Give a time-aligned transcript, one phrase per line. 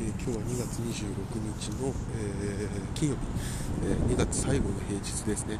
[0.00, 1.12] 今日は2月26
[1.60, 3.20] 日の、えー、金曜日、
[3.84, 5.58] えー、2月最後の平日ですね。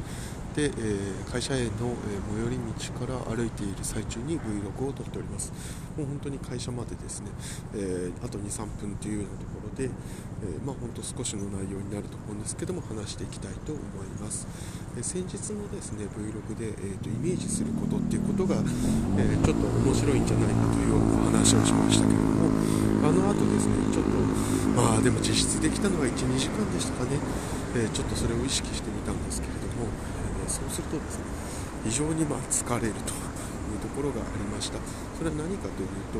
[0.55, 2.59] で、えー、会社への、え最寄り
[2.97, 5.53] 道から歩いている最中に Vlog を撮っております。
[5.95, 7.27] もう本当に会社までですね、
[7.75, 14.47] えあと23分というようなところで、えまあ本当少しの内容になると思うんですけども話していきたいと思います、
[14.97, 18.57] え先日のですね Vlog で、えーと、イメージすることっていうことが、
[19.17, 20.99] えちょっと面白いんじゃないかというよう
[21.31, 22.51] な話をしましたけれども
[23.03, 23.60] あの後ですね
[24.81, 27.21] まあでも実質できたのは12時間でしたかね、
[27.77, 29.85] えちょっとそれを意識してみたんですけれども
[30.41, 31.25] え、そうするとですね
[31.85, 34.81] 非常にま疲れるというところがありました。
[35.17, 36.17] それは何かというと、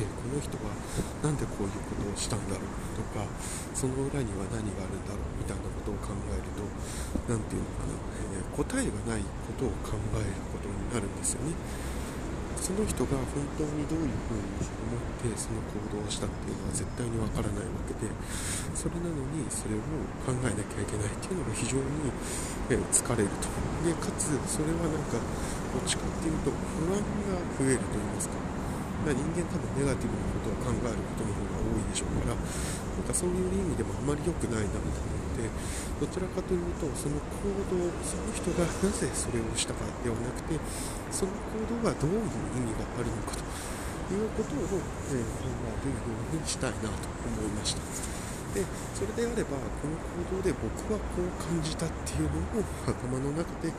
[0.00, 0.72] えこの人は
[1.20, 3.26] 何でこういうことをしたんだろうとか
[3.76, 6.64] その裏には何があるんだろうみたいなことを考えると
[7.28, 8.00] 何て言うのかな、
[8.32, 11.52] え答えがないことを考えることになるんですよね。
[12.58, 14.46] その人が本当にどういうふうに
[14.90, 18.10] 思ってその行動をしたっていうのは絶対にわからないわけで
[18.74, 19.82] それなのにそれを
[20.26, 22.10] 考えなきゃいけないっていうのが非常に、
[22.70, 23.46] え疲れると。
[23.84, 28.34] でかつそれはなんかどっちかっていうと不安が増えると言いますか。
[29.04, 35.48] ま人間多分ネガティブなことを考えることの方が多いでしょうからなんかそういう意味でもあまり良くないなと思って
[36.00, 40.60] どちらかというとその行動その人がなぜそれをしたかではなくて
[41.08, 43.40] その行動がどういう意味があるのかと
[44.12, 44.80] いうことを、
[45.12, 46.00] えー、考えるよ
[46.32, 48.19] うにしたいなと思いました。
[48.50, 49.94] でそれであればこの
[50.26, 53.70] 行動で僕はこう感じたっていうのを頭の中で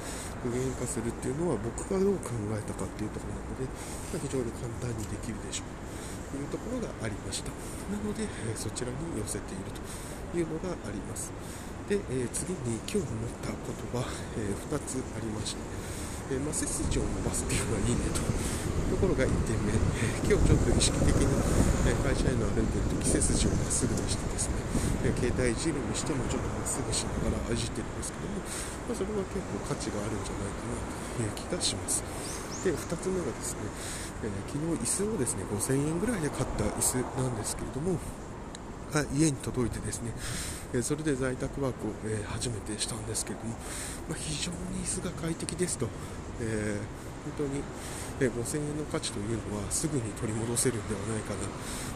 [0.43, 5.81] 具現化するっていうのは僕がどう考えたかっていうところなので、ま非常に簡単にできるでしょう
[6.31, 7.51] というところがありました。
[7.91, 11.31] なので、えそちらに寄せているというのがあります。
[11.91, 14.07] で、え次に今日思ったことは、
[14.39, 19.75] え2つありましてえまあ、背筋を伸ばすっていうのはいいねというところが1点目、
[20.31, 21.27] え今日ちょっと意識的に、
[21.83, 24.55] え会社への歩いてると背筋をまっすぐにしてですね、
[25.03, 30.79] え携帯いじるにしてもちょっとまっすぐしながらいじってるんですけども、まあ、それは結構価値があるんじゃないかな
[31.19, 31.99] という気がします。
[32.63, 33.67] で2つ目がですね、
[34.23, 37.99] え昨日椅子をですね5000円ぐらいで買った椅子なんですけれども
[38.95, 40.15] が家に届いてですね、
[40.71, 43.55] えそれで在宅ワークを、え初めてしたんですけれども、
[44.07, 45.87] まあ、非常に椅子が快適ですと、
[46.39, 46.79] え
[47.21, 47.61] 本当に、
[48.19, 51.49] え5000円の価値というのはすぐに取り戻せるんではないかな、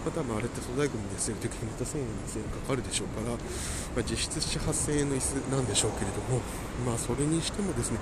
[0.06, 3.38] また、まあ、あれって粗大ごみで捨てるときにまた1000円、2000円かかるでしょうから、ま
[4.00, 6.42] あ、実質7、8000円の椅子なんでしょうけれども、
[6.86, 8.00] まあ、それにしてもですね、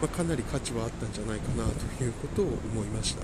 [0.00, 3.22] まあ、かなり価値はあったんじゃないかなということを思いました。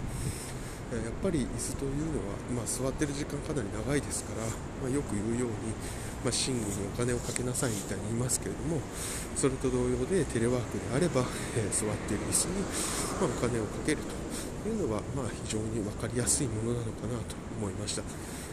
[1.01, 5.73] やっぱり椅子というのは、まあ、座ってる時間かなり長いですから、まあ、よく言うように、
[6.21, 8.81] まあ、寝具にお金をかけなさいみたいに言いますけれども
[9.37, 11.25] それと同様でテレワークであれば、
[11.57, 12.61] えー、座っている椅子に、
[13.21, 18.03] まお金をかけるというのは、まあ、非常に分かりやすいものなのかなと思いました。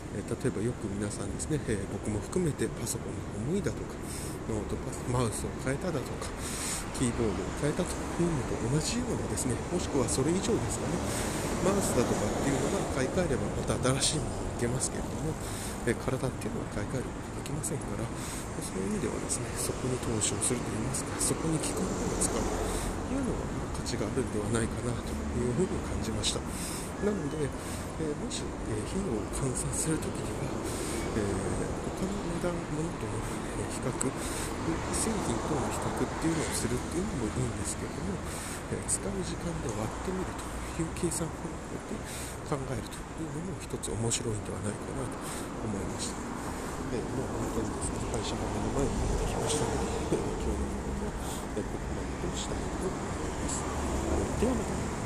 [0.10, 3.14] え例えばよく皆さんですね、え僕も含めてパソコン
[3.46, 3.94] が重いだとか
[4.50, 4.76] ノート
[5.12, 6.26] パマウスを変えただとか
[7.00, 11.00] キーボードを変えたと同じようなですねもしくはそれ以上ですかね
[11.64, 15.32] マウスだとかっていうのが買い替えればまた新しいものにいけますけれども、
[15.88, 18.04] え体っていうのは買い替えることができませんから
[18.60, 26.44] そういう意味ではですねそこに投資をするといいますかそこに効くものを使うというのは価値があるんではないかなというふうに感じました。
[27.00, 30.52] なので、えもし、え費用を換算するときには、
[31.16, 31.32] えー、
[31.96, 32.12] 他の
[32.44, 32.52] 値段
[33.80, 34.12] 比較
[34.92, 38.12] 製品との比較っていうのをするっていうのもいいんですけども、
[38.76, 41.56] え使う時間で割ってみるという計算方法
[41.88, 41.96] で
[42.44, 45.16] 考えるというのも一つ面白いんではないかなと
[45.64, 46.20] 思いました。
[46.92, 53.64] えもう本当にですね、会社が目の前に出てきましたので、今日のものもここまでとしたいと思います。
[54.44, 54.99] ではまた